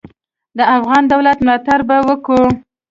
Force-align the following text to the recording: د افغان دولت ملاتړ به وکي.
د 0.57 0.59
افغان 0.77 1.03
دولت 1.13 1.37
ملاتړ 1.45 1.79
به 1.87 1.97
وکي. 2.07 2.41